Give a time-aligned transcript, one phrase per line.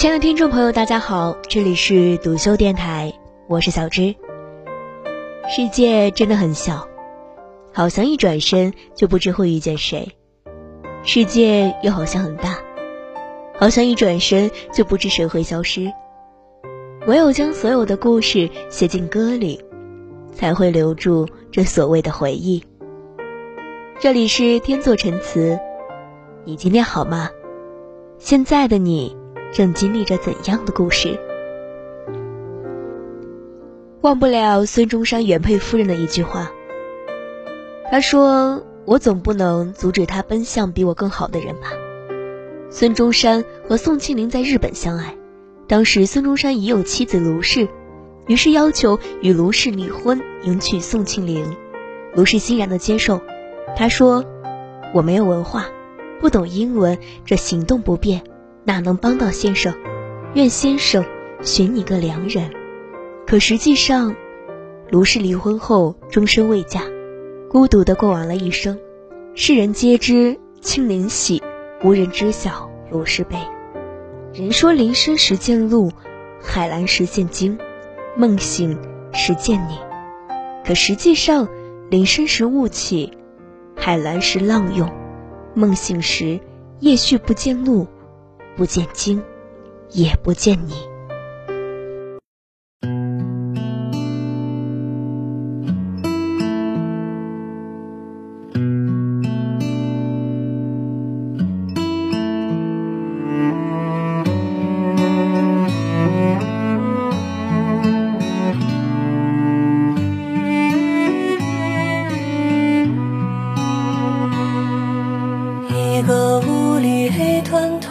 [0.00, 3.12] 亲爱的听众朋友，大家好，这里是独修电台，
[3.48, 4.14] 我是小芝。
[5.46, 6.88] 世界真的很小，
[7.70, 10.08] 好像一转身就不知会遇见谁；
[11.04, 12.60] 世界又好像很大，
[13.58, 15.92] 好像一转身就不知谁会消失。
[17.06, 19.62] 唯有将所有的故事写进歌里，
[20.32, 22.64] 才会留住这所谓的回忆。
[23.98, 25.60] 这里是天作陈词，
[26.46, 27.28] 你今天好吗？
[28.16, 29.14] 现在的你
[29.52, 31.18] 正经历着怎样的故事？
[34.00, 36.50] 忘不了孙中山原配夫人的一句话。
[37.90, 41.72] 他说：“我总不能阻止他奔向比我更好的人吧？”
[42.70, 45.16] 孙中山和宋庆龄在日本相爱，
[45.66, 47.68] 当时孙中山已有妻子卢氏，
[48.28, 51.56] 于是要求与卢氏离婚，迎娶宋庆龄。
[52.14, 53.20] 卢氏欣然的接受。
[53.76, 54.24] 他说
[54.94, 55.66] ：“我没有文化，
[56.20, 58.22] 不懂英文，这行动不便，
[58.64, 59.74] 哪能帮到先生？
[60.34, 61.04] 愿先生
[61.42, 62.50] 寻你个良人。”
[63.26, 64.14] 可实际上，
[64.90, 66.82] 卢氏离婚后终身未嫁，
[67.48, 68.78] 孤独的过完了一生。
[69.34, 71.42] 世人皆知庆龄喜，
[71.84, 73.36] 无人知晓卢氏悲。
[74.34, 75.92] 人说林深时见鹿，
[76.42, 77.56] 海蓝时见鲸，
[78.16, 78.76] 梦醒
[79.12, 79.78] 时见你。
[80.64, 81.48] 可实际上，
[81.88, 83.16] 林深时雾起，
[83.76, 84.90] 海蓝时浪涌，
[85.54, 86.40] 梦醒时
[86.80, 87.86] 夜续不见鹿，
[88.60, 89.22] 不见鲸，
[89.92, 90.74] 也不见你。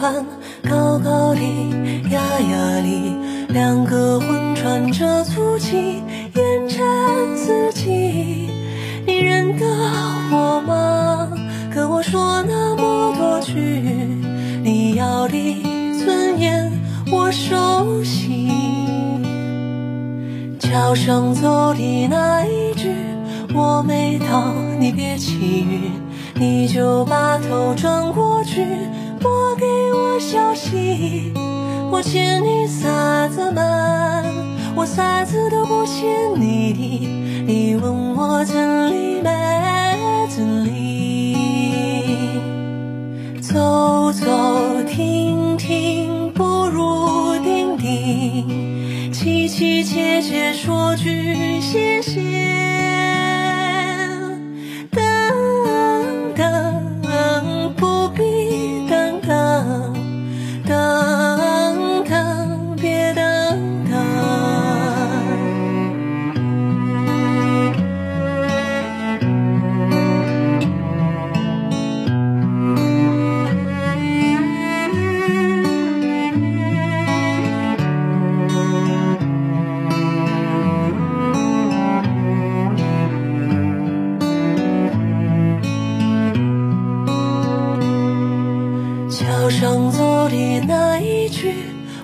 [0.00, 0.39] 高的，压压
[1.40, 3.16] 里，
[3.48, 6.02] 两个魂穿着足迹，
[6.34, 6.78] 沿着
[7.36, 8.50] 自己。
[9.06, 9.66] 你认得
[10.32, 11.28] 我吗？
[11.74, 13.54] 跟我说那么多句，
[14.62, 15.62] 你要的
[16.04, 16.70] 尊严
[17.12, 18.50] 我熟悉。
[20.58, 22.90] 桥上走的那一句，
[23.54, 25.92] 我没到，你别起韵，
[26.34, 28.64] 你就把头转过去。
[29.20, 31.32] 拨给我消息，
[31.90, 33.62] 我欠你啥子嘛？
[34.74, 36.08] 我啥子都不欠
[36.40, 36.78] 你的，
[37.46, 39.28] 你问我真理没
[40.34, 41.36] 真理？
[43.40, 52.69] 走走停停不如定定，凄凄切切说句谢谢。
[91.40, 91.54] 去，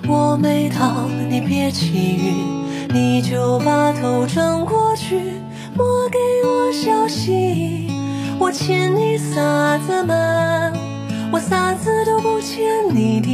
[0.07, 5.15] 我没到，你别起晕，你就把头转过去，
[5.75, 7.87] 莫给我消息。
[8.39, 10.73] 我欠你啥子嘛？
[11.31, 13.29] 我啥子都不欠你的，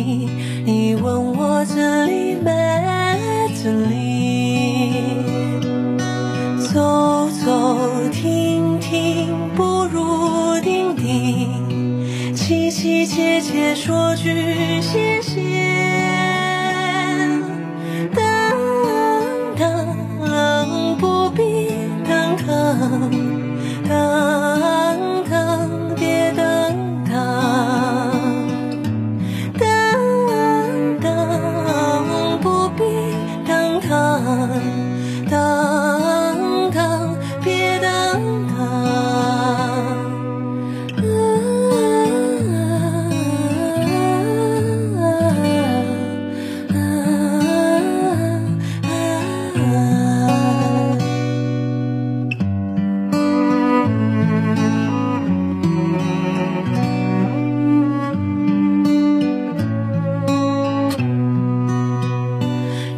[0.65, 2.51] 你问我这里没
[3.63, 5.03] 这里？
[6.73, 15.42] 走走停停不如定定，凄凄切切说句谢谢。
[35.29, 37.87] 等等，别等
[38.47, 38.57] 等，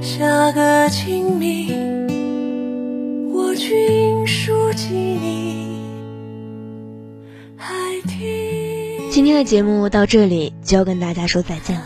[0.02, 2.05] 下个清明。
[9.12, 11.86] 今天的节目到这里就要跟大家说再见了，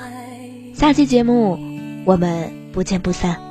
[0.74, 1.60] 下期节目
[2.06, 3.49] 我们不见不散。